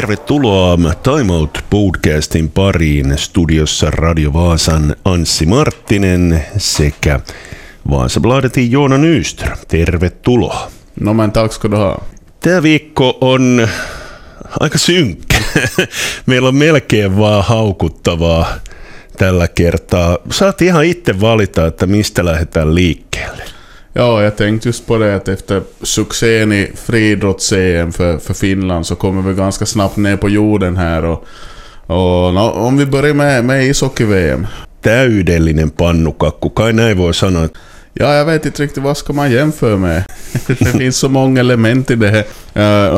[0.00, 7.20] Tervetuloa Time Out podcastin pariin studiossa Radio Vaasan Anssi Marttinen sekä
[7.90, 9.58] Vaasabladetin Joona Nyström.
[9.68, 10.70] Tervetuloa.
[11.00, 11.98] No men tack ska du ha.
[12.40, 13.68] Tämä viikko on
[14.60, 15.36] aika synkkä.
[16.26, 18.54] Meillä on melkein vaan haukuttavaa
[19.18, 20.18] tällä kertaa.
[20.30, 23.59] Saat ihan itse valita, että mistä lähdetään liikkeelle.
[23.92, 28.96] Ja, jag tänkte just på det att efter succén i friidrotts-EM för, för Finland så
[28.96, 31.04] kommer vi ganska snabbt ner på jorden här.
[31.04, 31.24] Och,
[31.86, 34.46] och no, om vi börjar med, med ishockey-VM.
[34.82, 37.48] Täydellinen pannukakku, kai näin voi sanoa.
[37.92, 40.04] Ja, jag vet inte riktigt vad ska man jämföra med.
[40.46, 42.24] det finns så många element i det här.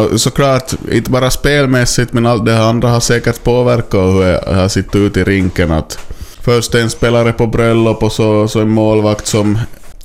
[0.05, 4.69] Uh, såklart, inte bara spelmässigt, men allt det andra har säkert påverkat hur jag har
[4.69, 5.71] sett ut i rinken.
[5.71, 5.99] Att
[6.41, 9.59] först en spelare på bröllop och så, så en målvakt som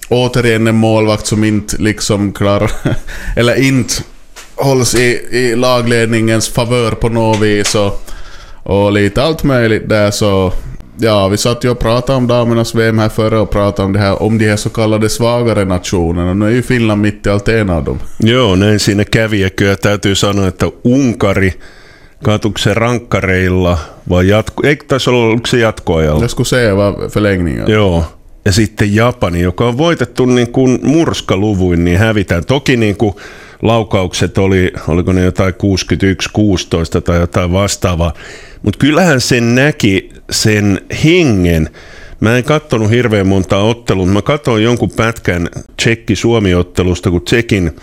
[0.10, 2.72] återigen en målvakt som inte liksom klarar,
[3.36, 3.94] eller inte
[4.56, 8.02] hålls i, i lagledningens favör på något vis och,
[8.64, 10.54] och lite allt möjligt där så
[11.00, 14.00] Ja, vi satt ju och pratade om damernas VM här förra och pratade om, det
[14.00, 16.34] här, om de här så kallade svagare nationerna.
[16.34, 18.00] Nu är ju Finland mitt i allt en av dem.
[18.20, 21.54] Joo, näin siinä kävi ja kyllä täytyy sanoa, että Unkari
[22.24, 23.78] katuuko se rankkareilla
[24.10, 24.68] vai jatko...
[24.68, 26.24] Eikö taisi olla, oliko se jatkoajalla?
[26.24, 27.72] Jag skulle säga var förlängningen.
[27.72, 28.04] Joo.
[28.48, 32.46] Ja sitten Japani, joka on voitettu niin kuin murskaluvuin, niin hävitään.
[32.46, 33.16] Toki niin kuin
[33.62, 35.54] laukaukset oli, oliko ne jotain
[36.98, 38.14] 61-16 tai jotain vastaavaa.
[38.64, 41.70] Mutta kyllähän sen näki sen hengen.
[42.20, 47.76] Mä en katsonut hirveän monta ottelua, mä katsoin jonkun pätkän Tsekki-Suomi-ottelusta, kun Tsekin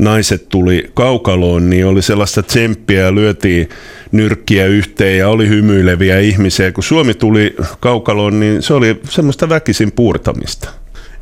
[0.00, 3.68] naiset tuli kaukaloon, niin oli sellaista tsemppiä ja lyötiin
[4.12, 6.72] nyrkkiä yhteen ja oli hymyileviä ihmisiä.
[6.72, 10.70] Kun Suomi tuli kaukaloon, niin se oli semmoista väkisin puurtamista.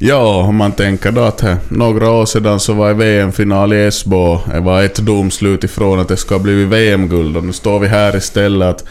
[0.01, 4.41] Ja, om man tänker att några år sedan så var VM-final i Esbo.
[4.53, 8.17] Det var ett domslut ifrån att det ska bli VM-guld och nu står vi här
[8.17, 8.69] istället.
[8.69, 8.85] Att,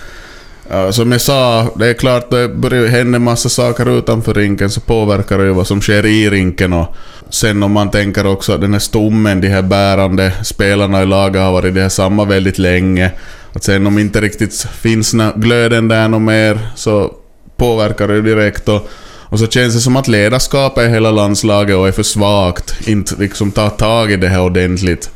[0.92, 5.38] som jag sa, det är klart det börjar hända massa saker utanför rinken så påverkar
[5.38, 6.96] det ju vad som sker i rinken och
[7.30, 11.42] sen om man tänker också att den här stommen, de här bärande spelarna i laget
[11.42, 13.12] har varit det här samma väldigt länge.
[13.54, 17.14] Att sen om inte riktigt finns glöden där något mer så
[17.58, 18.90] påverkar det ju direkt och
[19.30, 22.88] och så känns det som att ledarskapet i hela landslaget är för svagt.
[22.88, 25.12] Inte liksom tar tag i det här ordentligt.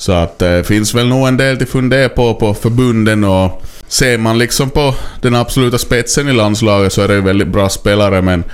[0.00, 3.62] Så att det eh, finns väl nog en del till fundera på på förbunden och
[3.88, 7.68] ser man liksom på den absoluta spetsen i landslaget så är det ju väldigt bra
[7.68, 8.44] spelare men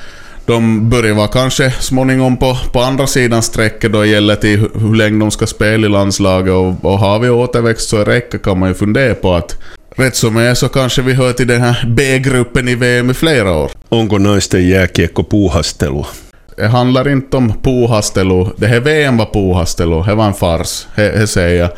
[0.46, 5.20] de börjar vara kanske småningom på, på andra sidan strecket då gäller till hur länge
[5.20, 8.74] de ska spela i landslaget och, och har vi återväxt så räcker kan man ju
[8.74, 9.56] fundera på att
[9.96, 13.52] rätt som är så kanske vi hör till den här B-gruppen i VM i flera
[13.56, 13.70] år.
[13.88, 16.06] Onko naisten jääkiekko puuhastelua?
[16.56, 18.46] Det handlar inte om Puhastelu.
[18.56, 20.86] Det här VM var Puhastelu, Det var en fars.
[20.94, 21.70] Det säger jag.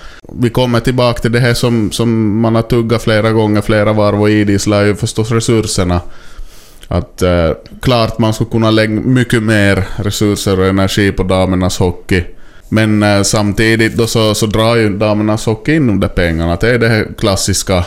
[0.43, 4.23] Vi kommer tillbaka till det här som, som man har tuggat flera gånger, flera varv
[4.23, 6.01] och idisslar ju förstås resurserna.
[6.89, 7.51] Att eh,
[7.83, 12.25] klart man skulle kunna lägga mycket mer resurser och energi på damernas hockey.
[12.69, 16.57] Men eh, samtidigt då så, så drar ju damernas hockey in de där pengarna.
[16.57, 17.85] Det är det här klassiska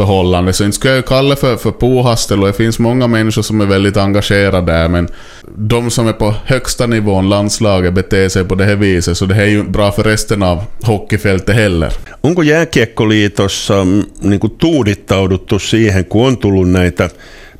[0.00, 0.52] förhållande.
[0.52, 3.66] Så inte skulle jag kalla för, för påhastel och det finns många människor som är
[3.66, 5.08] väldigt engagerade där men
[5.56, 9.34] de som är på högsta nivån, landslaget, beter sig på det här viset så det
[9.34, 11.92] här är ju bra för resten av hockeyfältet heller.
[12.20, 17.10] Onko jääkiekkoliitossa mm, niin tuudittauduttu siihen, kun on tullut näitä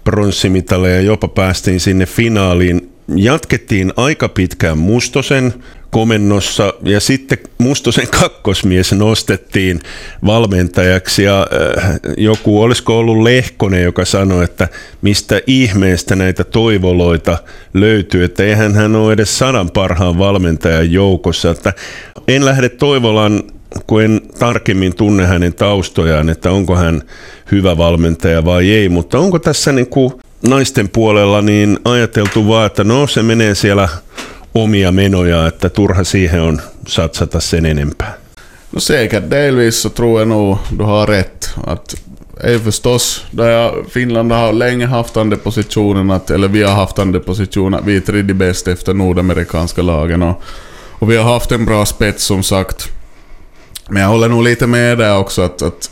[0.05, 5.55] pronssimitaleja, jopa päästiin sinne finaaliin, jatkettiin aika pitkään Mustosen
[5.91, 9.81] komennossa ja sitten Mustosen kakkosmies nostettiin
[10.27, 11.47] valmentajaksi ja
[11.79, 14.69] äh, joku, olisiko ollut Lehkonen, joka sanoi, että
[15.03, 17.39] mistä ihmeestä näitä toivoloita
[17.75, 21.73] löytyy, että eihän hän ole edes sadan parhaan valmentajan joukossa, että
[22.29, 23.43] en lähde Toivolan
[23.87, 27.03] kun en tarkemmin tunne hänen taustojaan, että onko hän
[27.53, 32.85] hyvä valmentaja vai ei, mutta onko tässä niin kuin naisten puolella niin ajateltu vaan, että
[32.85, 33.89] no se menee siellä
[34.55, 38.15] omia menoja, että turha siihen on satsata sen enempää.
[38.73, 41.51] No säkert delvis så tror jag nog du har rätt.
[41.67, 41.95] Att
[42.41, 47.21] är förstås, där Finland har länge haft den positionen, att, eller vi har haft den
[47.21, 50.23] positionen att vi är tredje bäst efter nordamerikanska lagen.
[50.23, 50.43] Och,
[50.99, 52.89] och vi har haft en bra spets som sagt.
[53.89, 55.91] Men jag håller nog lite med där också att, att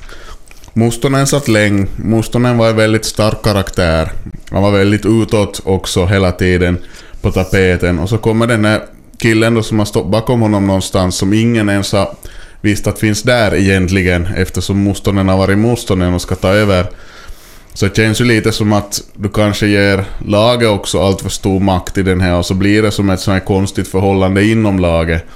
[0.78, 1.86] Mustonen satt länge.
[1.96, 4.12] Mustonen var en väldigt stark karaktär.
[4.50, 6.78] Han var väldigt utåt också hela tiden
[7.22, 7.98] på tapeten.
[7.98, 8.82] Och så kommer den här
[9.18, 12.14] killen då som har stått bakom honom någonstans som ingen ens har
[12.60, 16.86] visst att finns där egentligen eftersom Mustonen har varit Mustonen och ska ta över.
[17.74, 21.60] Så det känns ju lite som att du kanske ger laget också allt för stor
[21.60, 24.78] makt i den här och så blir det som ett sånt här konstigt förhållande inom
[24.78, 25.26] laget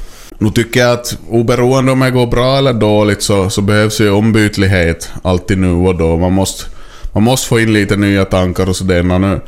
[0.43, 4.11] nu tycker jag att oberoende om det går bra eller dåligt så, så behövs ju
[4.11, 6.17] ombytlighet alltid nu och då.
[6.17, 6.65] Man måste,
[7.12, 9.03] man måste få in lite nya tankar och sådär.
[9.03, 9.41] Nu,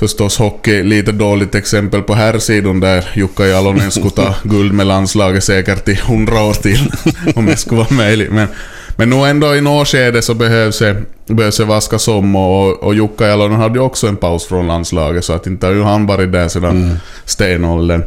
[0.00, 4.86] förstås hockey, lite dåligt exempel på här sidan där Jukka Jalonen skulle ta guld med
[4.86, 6.92] landslaget säkert i hundra år till.
[7.34, 8.32] om det skulle vara möjligt.
[8.32, 8.48] Men,
[8.96, 10.96] men nog ändå i något skede så behövs det,
[11.26, 15.24] behövs det vaskas om och, och Jukka Jalonen hade ju också en paus från landslaget
[15.24, 16.96] så att inte har ju han varit där sedan mm.
[17.24, 18.02] stenåldern.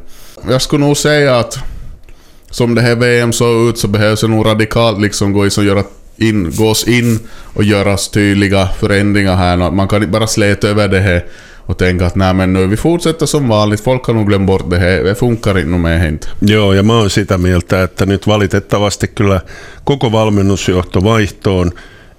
[0.49, 1.57] Jag skulle nog säga att
[2.53, 5.63] som det här VM såg ut så behövs det nog radikalt liksom gå in och
[5.63, 5.83] göra
[6.17, 7.19] in, gås in
[7.53, 9.71] och göras tydliga förändringar här.
[9.71, 11.25] Man kan inte bara släta över det här
[11.65, 14.69] och tänka att nej men nu vi fortsätter som vanligt, folk har nog glömt bort
[14.69, 16.27] det här, det funkar inte med inte.
[16.39, 19.41] Joo, ja mä oon sitä mieltä, että nyt valitettavasti kyllä
[19.83, 21.71] koko valmennusjohto vaihtoon,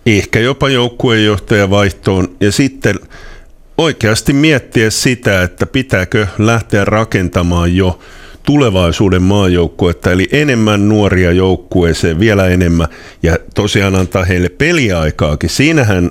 [0.06, 2.98] ehkä jopa joukkueenjohtaja vaihtoon, ja sitten
[3.78, 7.98] oikeasti miettiä sitä, että pitääkö lähteä rakentamaan jo
[8.46, 12.88] tulevaisuuden maajoukkuetta, eli enemmän nuoria joukkueeseen, vielä enemmän,
[13.23, 15.50] ja tosiaan antaa heille peliaikaakin.
[15.50, 16.11] Siinähän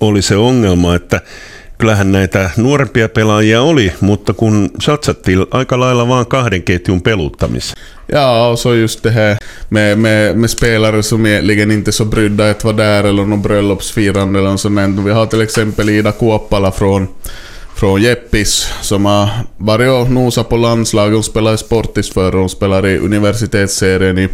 [0.00, 1.20] oli se ongelma, että
[1.78, 7.76] kyllähän näitä nuorempia pelaajia oli, mutta kun satsattiin aika lailla vaan kahden ketjun peluttamissa.
[8.12, 9.36] Ja, och så just det här
[9.68, 14.38] med, med, med spelare som egentligen inte så brydda att vara där eller någon bröllopsfirande
[14.38, 15.06] eller något sånt.
[15.06, 17.08] Vi har till exempel Ida Kuoppala från
[17.80, 21.14] från Jeppis som har varit och nosat på landslaget.
[21.14, 24.28] Hon spelar i Sportis förr hon spelar i universitetsserien i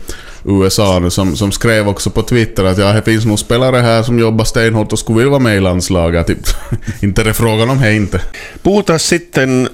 [0.44, 4.02] USA nu som, som skrev också på Twitter att ja, det finns nog spelare här
[4.02, 6.26] som jobbar stenhårt och skulle vilja vara med i landslaget.
[6.26, 6.38] Typ.
[7.02, 8.20] inte det frågan om det inte.
[8.62, 9.68] Puhutaan sitten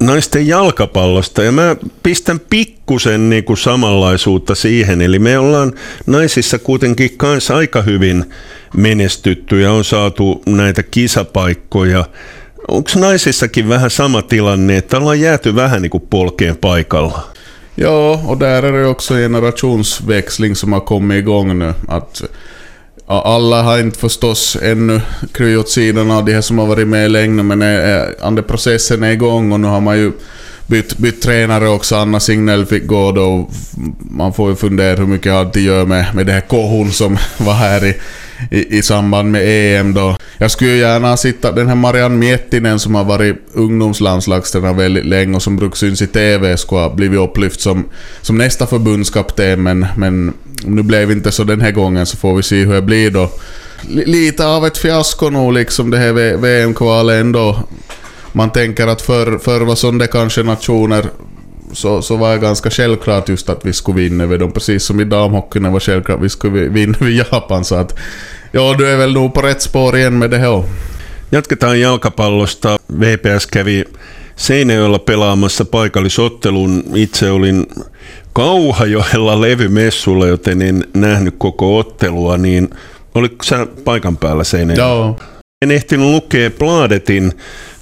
[0.00, 5.00] naisten jalkapallosta ja mä pistän pikkusen niin kuin samanlaisuutta siihen.
[5.00, 5.72] Eli me ollaan
[6.06, 8.24] naisissa kuitenkin kanssa aika hyvin
[8.76, 12.04] menestytty ja on saatu näitä kisapaikkoja
[12.68, 17.20] Onko naisissakin vähän sama tilanne, että ollaan jääty vähän niin kuin polkeen paikalla?
[17.76, 21.74] Ja, och där är det också generationsväxling som har kommit igång nu.
[21.88, 22.22] Att
[23.06, 25.00] alla har inte förstås ännu
[25.32, 29.10] krytt åt sidan av de här som har varit med länge, men är, processen är
[29.10, 30.12] igång och nu har man ju
[30.66, 31.96] bytt, bytt tränare också.
[31.96, 33.50] Anna Signell fick gå då.
[34.10, 37.54] Man får ju fundera hur mycket det gör med, med det här kohon som var
[37.54, 37.94] här i,
[38.50, 40.16] i, i samband med EM då.
[40.38, 41.52] Jag skulle ju gärna sitta...
[41.52, 46.06] den här Marianne Miettinen som har varit ungdomslandslagstränare väldigt länge och som brukar syns i
[46.06, 47.84] TV skulle ha blivit upplyft som,
[48.20, 50.34] som nästa förbundskapten men, men
[50.64, 53.30] nu blev inte så den här gången så får vi se hur det blir då.
[53.88, 57.58] Lite av ett fiasko nog liksom det här VM-kvalet ändå.
[58.32, 61.04] Man tänker att förr för var sådana kanske nationer
[61.72, 64.52] så, så var det ganska självklart just att vi skulle vinna över dem.
[64.52, 67.64] Precis som i damhockeyn var självklart att vi skulle vinna över Japan.
[67.64, 67.98] Så att,
[68.52, 70.64] ja, du är väl nog på rätt spår igen med det här.
[71.30, 72.78] Jatketaan jalkapallosta.
[72.86, 73.84] VPS kävi
[74.36, 76.84] Seinäjoella pelaamassa paikallisottelun.
[76.94, 77.66] Itse olin
[78.32, 82.70] Kauhajoella levymessulla, joten en nähnyt koko ottelua, niin
[83.14, 84.94] oliko sä paikan päällä Seinäjoella?
[84.94, 85.18] Joo.
[85.62, 87.32] En ehtinyt lukea Bladetin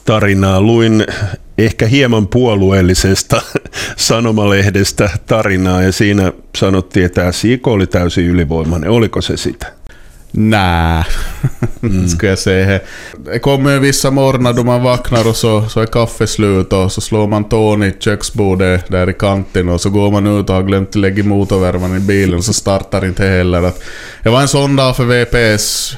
[0.04, 0.60] tarinaa.
[0.60, 1.06] Luin
[1.58, 3.42] ehkä hieman puolueellisesta
[3.96, 8.90] sanomalehdestä tarinaa ja siinä sanottiin, että SJK oli täysin ylivoimainen.
[8.90, 9.72] Oliko se sitä?
[10.36, 11.04] Nej,
[11.82, 12.08] mm.
[12.16, 12.80] ska jag säga.
[13.24, 17.00] Det kommer vissa morgnar då man vaknar och så, så är kaffet slut och så
[17.00, 20.62] slår man tån i köksbordet där i kanten och så går man ut och har
[20.62, 23.72] glömt lägga motorvärmaren i bilen så startar inte heller.
[24.22, 25.96] det var en sån dag för VPS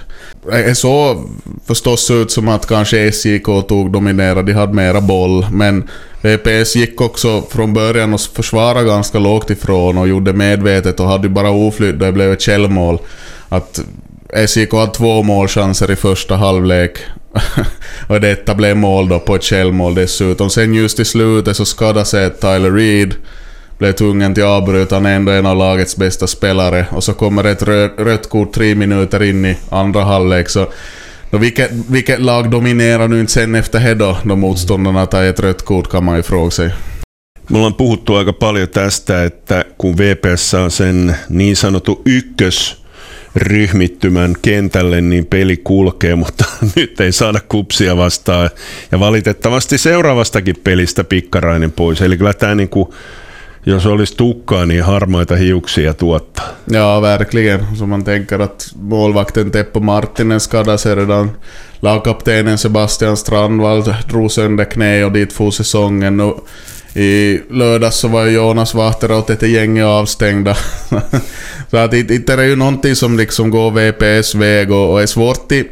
[0.53, 1.31] Eh, eh, det såg
[1.67, 5.88] förstås ut som att kanske SJK tog dominera, de hade mera boll, men
[6.23, 11.09] eh, VPS gick också från början och försvarade ganska lågt ifrån och gjorde medvetet och
[11.09, 12.99] hade bara oflytt det blev ett källmål.
[13.49, 13.81] Att
[14.47, 16.99] SJK hade två målchanser i första halvlek
[18.09, 20.50] och detta blev mål då på ett källmål dessutom.
[20.50, 23.15] Sen just i slutet så skadade sig Tyler Reed
[23.78, 24.97] blev tvungen till avbryta.
[24.97, 26.87] Han är ändå en av lagets bästa spelare.
[26.90, 27.62] Och så kommer ett
[27.99, 30.49] rött kort tre minuter in i andra halvlek.
[30.49, 30.66] Så
[31.30, 35.40] No, vilket, vilket lag dominerar nu inte sen efter det då, då motståndarna tar ett
[35.40, 36.71] rött kort kan man ju fråga sig.
[37.50, 45.00] Me ollaan puhuttu aika paljon tästä, että kun VPS saa sen niin sanottu ykkösryhmittymän kentälle,
[45.00, 46.45] niin peli kulkee, mutta
[46.76, 48.50] nyt ei saada kupsia vastaan.
[48.92, 52.00] Ja valitettavasti seuraavastakin pelistä pikkarainen pois.
[52.00, 52.88] Eli kyllä tämä niin kuin
[53.67, 56.49] Jos olisi tukkaa, niin harmaita hiuksia tuottaa.
[56.71, 57.67] Ja, verkligen.
[57.77, 61.31] Så man tänker att målvakten Teppo Martinen skadade sig redan.
[61.81, 66.21] Lagkaptenen Sebastian Strandvall drog sönder knä och dit for säsongen.
[66.21, 66.49] Och
[66.97, 70.55] I lördags så var Jonas Vahterot ett gäng avstängda.
[71.71, 75.53] så att är det ju någonting som liksom går VPS väg och, och är svårt
[75.53, 75.71] i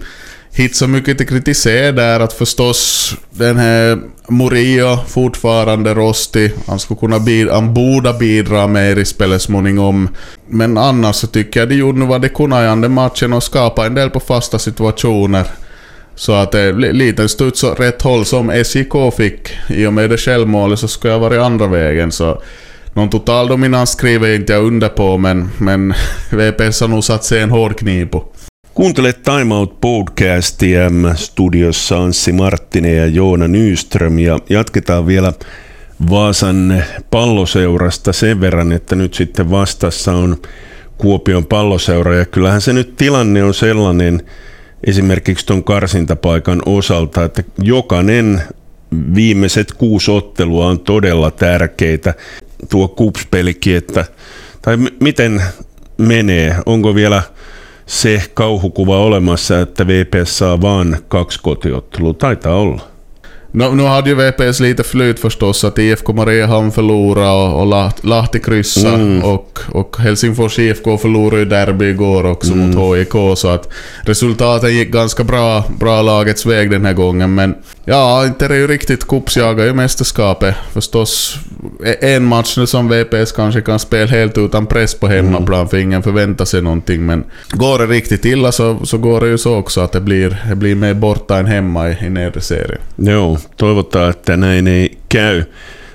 [0.55, 6.53] hit så mycket till kritisera där att förstås den här Murillo fortfarande rostig.
[6.67, 10.09] Han skulle kunna bidra, han borde bidra mer i spelet småningom.
[10.49, 13.43] Men annars så tycker jag de gjorde nu vad de kunde i andra matchen och
[13.43, 15.47] skapa en del på fasta situationer.
[16.15, 19.53] Så att eh, det liten studs åt rätt håll som SJK fick.
[19.69, 22.43] I och med det självmålet så skulle jag varit andra vägen så...
[22.97, 25.95] Någon total dominans skriver jag inte jag under på men, men
[26.31, 28.25] VPS har nog satt sig en hård kniv på.
[28.75, 30.91] Kuuntelet Time Out podcastia.
[31.15, 35.33] Studiossa Anssi Marttinen ja Joona Nyström ja jatketaan vielä
[36.11, 40.37] Vaasan palloseurasta sen verran, että nyt sitten vastassa on
[40.99, 44.23] Kuopion palloseura ja kyllähän se nyt tilanne on sellainen
[44.87, 48.43] esimerkiksi tuon karsintapaikan osalta, että jokainen
[49.15, 52.15] viimeiset kuusi ottelua on todella tärkeitä.
[52.71, 54.05] Tuo kupspelikin, että
[54.63, 55.43] tai miten
[55.99, 57.23] menee, onko vielä–
[57.87, 62.15] se kauhukuva olemassa, että VPS saa vaan kaksi kotiottelua.
[62.15, 62.95] Taitaa olla.
[63.55, 68.41] No, nu hade ju VPS lite flyt förstås, att IFK Mariehamn förlorade och, och Lahti
[68.41, 69.25] kryssa mm.
[69.25, 72.75] och, och Helsingfors IFK förlorade ju derby igår också mm.
[72.75, 73.69] mot HIK så att
[74.03, 78.59] resultaten gick ganska bra, bra lagets väg den här gången men ja, inte det är
[78.59, 81.39] ju riktigt kuppsjagar ju mästerskapet förstås.
[81.85, 85.69] E- en match nu som VPS kanske kan spela helt utan press på hemmaplan mm.
[85.69, 89.39] för ingen förväntar sig någonting men går det riktigt illa så, så går det ju
[89.39, 92.81] så också att det blir, det blir mer borta än hemma i, i nedre serien.
[92.97, 95.45] Jo, toivotaan, että näin ei käy.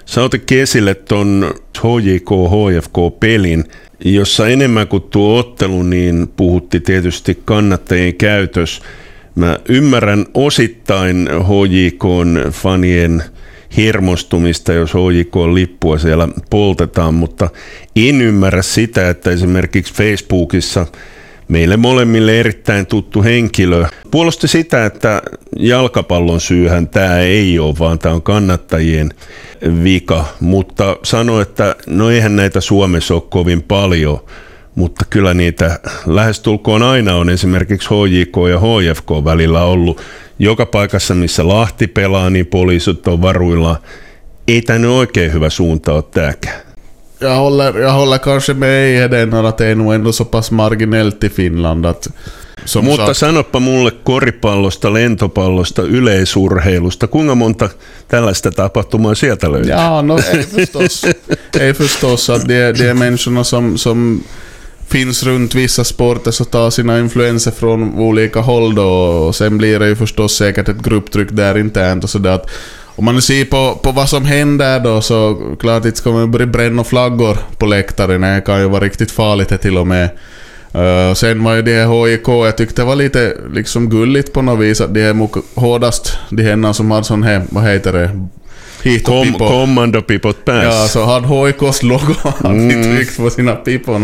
[0.06, 3.64] Sä otit esille ton HJK-HFK-pelin,
[4.00, 8.82] jossa enemmän kuin tuo ottelu, niin puhutti tietysti kannattajien käytös.
[9.40, 13.24] Mä ymmärrän osittain HJKn fanien
[13.78, 17.50] hermostumista, jos HJK-lippua siellä poltetaan, mutta
[17.96, 20.86] en ymmärrä sitä, että esimerkiksi Facebookissa–
[21.50, 25.22] meille molemmille erittäin tuttu henkilö, puolusti sitä, että
[25.58, 29.10] jalkapallon syyhän tämä ei ole, vaan tämä on kannattajien
[29.84, 34.20] vika, mutta sanoi, että no eihän näitä Suomessa ole kovin paljon,
[34.76, 40.02] mutta kyllä niitä lähestulkoon aina on esimerkiksi HJK ja HFK välillä ollut.
[40.40, 43.82] Joka paikassa, missä Lahti pelaa, niin poliisit on varuilla.
[44.48, 46.70] Ei tämä nyt oikein hyvä suunta ole tämäkään
[47.20, 50.52] jag håller, jag håller kanske med i den att det är nog ändå så pass
[50.52, 52.08] marginellt i Finland att
[52.66, 57.08] som Mutta sagt, sanoppa mulle koripallosta, lentopallosta, yleisurheilusta.
[57.08, 57.70] Kuinka monta
[58.08, 59.72] tällaista tapahtumaa sieltä löytyy?
[59.72, 61.06] Ja, no ei förstås.
[61.60, 64.24] ei förstås att det, det är människorna som, som
[64.90, 68.90] finns runt vissa sporter så tar sina influenser från olika håll då.
[68.90, 72.40] Och sen blir det ju förstås säkert ett grupptryck där internt och sådär
[73.00, 76.32] om man nu ser på, på vad som händer då så klart inte ska man
[76.32, 78.22] börja bränna flaggor på läktaren.
[78.22, 80.10] Det kan ju vara riktigt farligt det till och med.
[80.76, 84.60] Uh, sen var ju det HIK, jag tyckte det var lite liksom gulligt på något
[84.60, 85.30] vis att de är
[85.60, 88.28] hårdast, de händerna som har sån här, vad heter det,
[89.04, 89.48] Kom, pipo.
[89.48, 90.82] Kommandopipot päässä.
[90.82, 92.14] Ja, så hade HIKs logo
[92.50, 92.82] mm.
[92.82, 94.02] tryckt på sina pipon.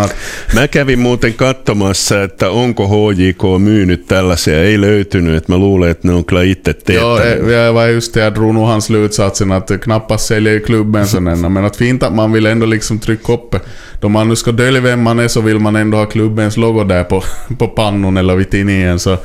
[0.53, 4.63] Mä kävin muuten katsomassa, että onko HJK myynyt tällaisia.
[4.63, 7.51] Ei löytynyt, että mä luulen, että ne on kyllä itse teettänyt.
[7.51, 11.49] Ja, jag var just det, jag drog nog hans slutsatsen att knappast säljer klubben sådana.
[11.49, 13.55] Men att fint att man vill ändå liksom trycka upp
[14.01, 16.83] Då man nu ska dölja vem man är så vill man ändå ha klubbens logo
[16.83, 17.23] där på,
[17.57, 18.99] på pannon eller vid tidningen.
[18.99, 19.17] Så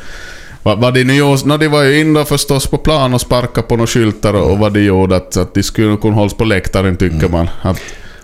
[0.62, 3.66] vad, vad de nu gjorde, no, de var ju inne förstås på plan och sparkade
[3.66, 6.44] på några skyltar och, och vad de gjorde, att, att de skulle kunna hållas på
[6.44, 7.30] läktaren tycker mm.
[7.30, 7.50] man.
[7.62, 7.80] Att,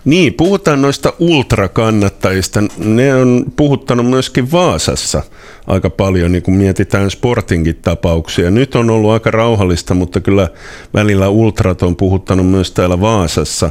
[0.06, 2.62] niin, puhutaan noista ultrakannattajista.
[2.78, 5.22] Ne on puhuttanut myöskin Vaasassa
[5.66, 8.50] aika paljon, niin kun mietitään sportingin tapauksia.
[8.50, 10.48] Nyt on ollut aika rauhallista, mutta kyllä
[10.94, 13.70] välillä ultrat on puhuttanut myös täällä Vaasassa.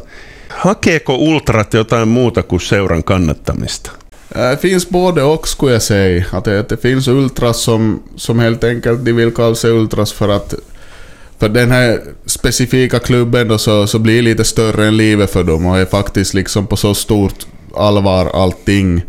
[0.50, 3.92] Hakeeko ultrat jotain muuta kuin seuran kannattamista?
[4.30, 6.26] Eh, det finns både och skulle jag säga.
[6.32, 10.30] Att det, det finns ultras som, som helt enkelt de vill kalla sig ultras för
[10.30, 10.54] att
[11.40, 15.66] för den här specifika klubben då så, så blir lite större än livet för dem
[15.66, 19.02] och är faktiskt liksom på så stort allvar allting.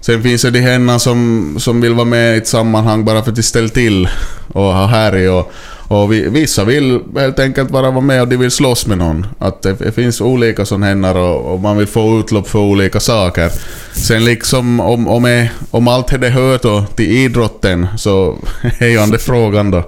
[0.00, 3.30] Sen finns det de hänna som, som vill vara med i ett sammanhang bara för
[3.30, 4.08] att de ställer till
[4.48, 5.52] och ha härj och,
[5.90, 9.26] och vi, vissa vill helt enkelt bara vara med och de vill slåss med någon.
[9.38, 13.00] Att det, det finns olika sådana händer och, och, man vill få utlopp för olika
[13.00, 13.50] saker.
[13.92, 18.38] Sen liksom om, om, om allt hade hör då till idrotten så
[18.78, 19.84] är ju andra frågan då.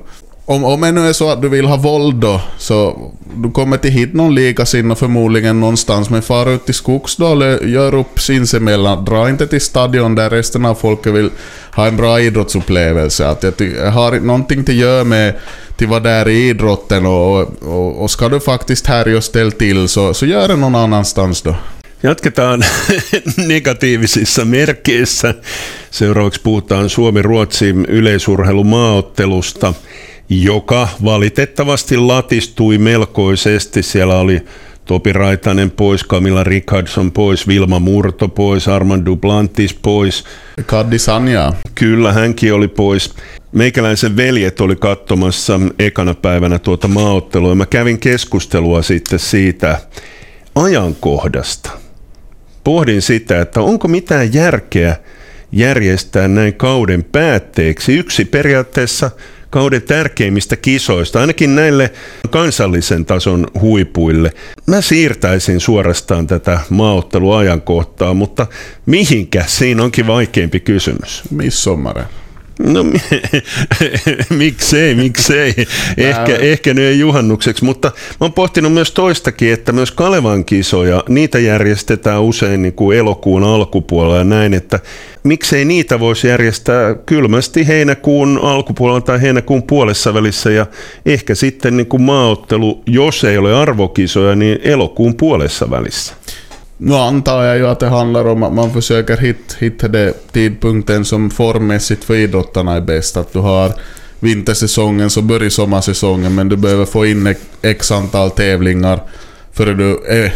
[0.53, 3.77] Om, om det nu är så att du vill ha våld då, så du kommer
[3.77, 9.05] till hit någon likasinnig förmodligen någonstans, men far ut till Skogsdal gör upp sinsemellan.
[9.05, 11.31] Dra inte till stadion där resten av folket vill
[11.75, 13.29] ha en bra idrottsupplevelse.
[13.29, 15.35] Att jag, jag har någonting att göra med
[15.77, 19.51] till vad det är i idrotten och, och, och ska du faktiskt härja och ställa
[19.51, 21.55] till så, så gör det någon annanstans då.
[22.03, 22.63] Jatketaan
[23.37, 25.35] negatiivisissa merkeissä.
[25.91, 29.75] Seuraavaksi puhutaan Suomi-Ruotsi yleisurheilumaaottelusta,
[30.29, 33.83] joka valitettavasti latistui melkoisesti.
[33.83, 34.43] Siellä oli
[34.85, 40.25] Topi Raitanen pois, Camilla Richardson pois, Vilma Murto pois, Armand Duplantis pois.
[40.67, 41.53] Kaddi Sanja.
[41.75, 43.15] Kyllä, hänkin oli pois.
[43.53, 47.55] Meikäläisen veljet oli katsomassa ekana päivänä tuota maaottelua.
[47.55, 49.79] Mä kävin keskustelua sitten siitä
[50.55, 51.71] ajankohdasta.
[52.65, 54.97] Pohdin sitä, että onko mitään järkeä
[55.53, 57.99] järjestää näin kauden päätteeksi.
[57.99, 59.11] Yksi periaatteessa
[59.53, 61.93] kauden tärkeimmistä kisoista, ainakin näille
[62.31, 64.33] kansallisen tason huipuille.
[64.67, 68.47] Mä siirtäisin suorastaan tätä maaotteluajankohtaa, mutta
[68.87, 69.45] mihinkä?
[69.47, 71.23] Siinä onkin vaikeampi kysymys.
[71.31, 72.05] Midsommar.
[72.65, 72.85] No
[74.39, 75.55] miksei, miksei.
[75.97, 81.05] Ehkä, ehkä ne ei juhannukseksi, mutta mä oon pohtinut myös toistakin, että myös Kalevan kisoja,
[81.09, 84.81] niitä järjestetään usein niin kuin elokuun alkupuolella ja näin, että
[85.23, 90.67] miksei niitä voisi järjestää kylmästi heinäkuun alkupuolella tai heinäkuun puolessa välissä ja
[91.07, 96.15] ehkä sitten niin kuin maaottelu, jos ei ole arvokisoja, niin elokuun puolessa välissä.
[96.85, 101.05] Nu antar jag ju att det handlar om att man försöker hitta, hitta det tidpunkten
[101.05, 103.17] som formmässigt för idrottarna är bäst.
[103.17, 103.73] Att du har
[104.21, 109.01] vintersäsongen så börjar sommarsäsongen men du behöver få in x antal tävlingar
[109.53, 110.35] före du är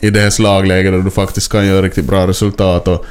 [0.00, 2.88] i det här slagläget där du faktiskt kan göra riktigt bra resultat.
[2.88, 3.04] Och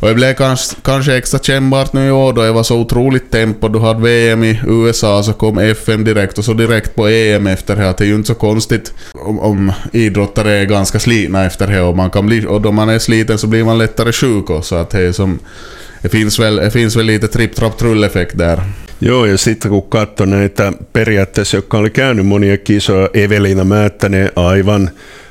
[0.00, 3.30] och det blev kanske, kanske extra kännbart nu i år då det var så otroligt
[3.30, 3.68] tempo.
[3.68, 7.76] Du hade VM i USA, så kom FM direkt och så direkt på EM efter
[7.76, 7.94] det.
[7.98, 11.96] Det är ju inte så konstigt om, om idrottare är ganska slitna efter det och,
[11.96, 14.74] man kan bli, och då man är sliten så blir man lättare sjuk också.
[14.74, 15.38] Att det, är som,
[16.02, 18.62] det, finns väl, det finns väl lite tripp-trapp-trull-effekt där.
[19.00, 24.90] Joo, ja sitten kun katsoi näitä periaatteessa, jotka oli käynyt monia kisoja, Evelina Määttänen aivan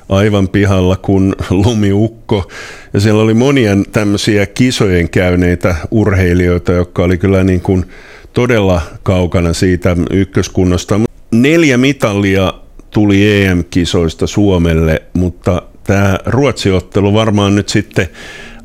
[0.09, 2.51] aivan pihalla kuin lumiukko.
[2.93, 7.85] Ja siellä oli monia tämmöisiä kisojen käyneitä urheilijoita, jotka oli kyllä niin kuin
[8.33, 10.99] todella kaukana siitä ykköskunnosta.
[11.31, 12.53] Neljä mitallia
[12.91, 18.07] tuli EM-kisoista Suomelle, mutta tämä Ruotsiottelu varmaan nyt sitten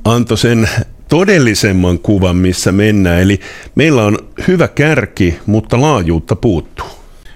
[0.05, 0.69] antoi sen
[1.09, 3.23] todellisemman kuvan, missä mennään.
[3.23, 3.41] Eli
[3.75, 6.87] meillä on hyvä kärki, mutta laajuutta puuttuu.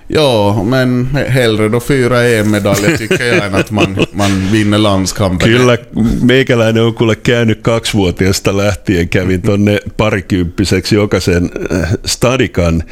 [0.08, 5.48] Ja, men hellre då fyra EM-medaljer tycker jag än att man, man vinner landskampen.
[5.48, 5.78] Kyllä,
[6.22, 12.82] meikäläinen on kuule käynyt kaksivuotiaasta lähtien, kävin tonne parikymppiseksi jokaisen äh, stadikan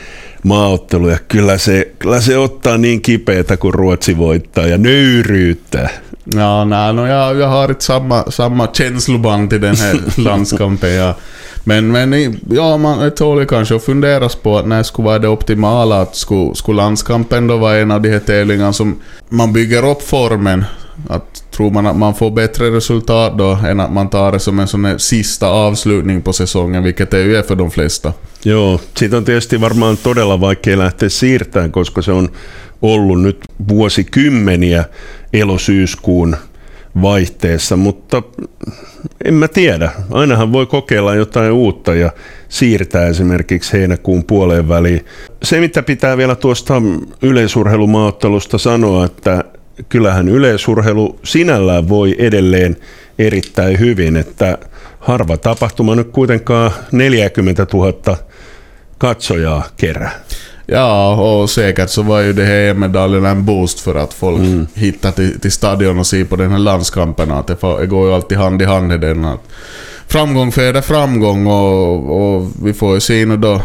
[0.42, 5.88] maaottelu ja kyllä se, kyllä se ottaa niin kipeätä, kun Ruotsi voittaa ja nöyryyttää.
[6.36, 10.94] Ja, nej, no, jag, jag har ett samma, samma känsloband till den här landskampen.
[10.94, 11.14] Jag,
[11.64, 15.28] men, men ja, man tål ju kanske att funderas på att när skulle vara det
[15.28, 16.00] optimala.
[16.00, 20.02] Att skulle, skulle landskampen då vara en av de här tävlingarna som man bygger upp
[20.02, 20.64] formen.
[21.08, 24.58] Att tror man att man får bättre resultat då än att man tar det som
[24.58, 28.12] en sån sista avslutning på säsongen, vilket det ju är för de flesta.
[28.42, 32.28] Joo, siitä on tietysti varmaan todella vaikea lähteä siirtämään, koska se on
[32.82, 34.84] ollut nyt vuosikymmeniä
[35.32, 36.36] elosyyskuun
[37.02, 38.22] vaihteessa, mutta
[39.24, 39.90] en mä tiedä.
[40.10, 42.10] Ainahan voi kokeilla jotain uutta ja
[42.48, 45.04] siirtää esimerkiksi heinäkuun puoleen väliin.
[45.42, 46.82] Se, mitä pitää vielä tuosta
[47.22, 49.44] yleisurheilumaaottelusta sanoa, että
[49.88, 52.76] kyllähän yleisurheilu sinällään voi edelleen
[53.18, 54.58] erittäin hyvin, että
[54.98, 58.16] harva tapahtuma nyt kuitenkaan 40 000
[58.98, 60.20] katsojaa kerää.
[60.66, 64.66] Ja, och säkert så var ju det här EM-medaljen en boost för att folk mm.
[64.74, 67.30] hittar till, till stadion och ser på den här landskampen.
[67.30, 69.24] Att det, det går ju alltid hand i hand i den.
[69.24, 69.40] Att
[70.06, 73.60] framgång föder framgång och, och vi får ju se nu då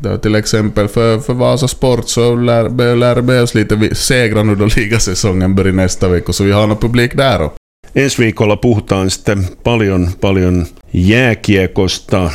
[0.00, 4.68] då till exempel för, för Vasa Sport så lär, lär behövs lite segrar nu då
[4.76, 7.42] ligasäsongen börjar nästa vecka så vi har någon publik där.
[7.42, 7.54] Och.
[7.94, 12.30] Ensi viikolla puhutaan sitten paljon, paljon jääkiekosta.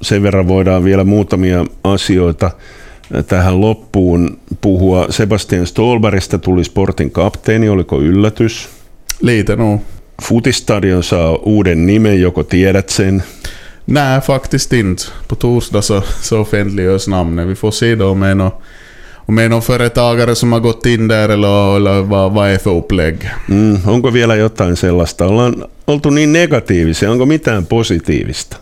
[0.00, 2.50] Sen verran voidaan vielä muutamia asioita
[3.26, 5.06] tähän loppuun puhua.
[5.10, 8.68] Sebastian Stolbergista tuli Sportin kapteeni, oliko yllätys?
[9.20, 9.80] Lite nog.
[10.22, 13.22] Futistadion saa uuden nimen, joko tiedät sen?
[13.86, 15.04] Nej, faktiskt inte.
[15.28, 17.48] På torsdag så, så offentliggörs namnet.
[17.48, 18.50] Vi får se då om någon,
[19.16, 22.70] om är någon företagare som har gått in där eller, eller vad, vad är för
[22.70, 23.30] upplägg.
[23.48, 25.26] Mm, onko vielä jotain sellaista?
[25.26, 27.10] Ollaan oltu niin negatiivisia.
[27.10, 28.56] Onko mitään positiivista?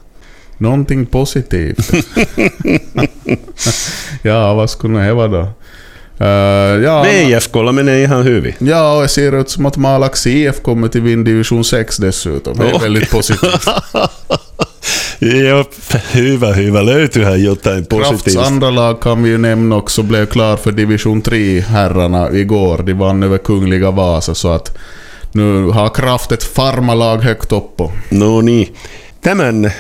[0.58, 1.90] Någonting positivt.
[4.22, 5.48] ja, vad skulle det vara då?
[6.20, 8.54] Uh, ja, VIFKlla menee ihan hyvin.
[8.58, 12.56] Ja, och det ser ut som att Malax IF kommer till Vind Division 6 dessutom.
[12.56, 12.82] Det är oh.
[12.82, 13.68] väldigt positivt.
[15.18, 15.74] Jop,
[16.14, 16.86] hyvä, hyvä.
[16.86, 18.30] Löytyyhän jotain positiivista.
[18.30, 22.82] Krafts andra lag kan vi ju nämna också blev klar för Division 3 herrarna igår.
[22.82, 24.78] De vann över Kungliga Vasa så att
[25.32, 27.92] nu har Kraft ett farmalag högt upp på.
[28.08, 28.68] No niin,
[29.20, 29.70] tämän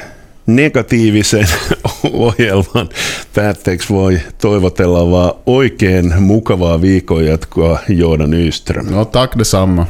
[0.46, 1.46] negatiivisen
[2.12, 2.88] ohjelman
[3.34, 8.86] päätteeksi voi toivotella vaan oikein mukavaa viikonjatkoa Joodan Nyström.
[8.90, 9.86] No tack detsamma.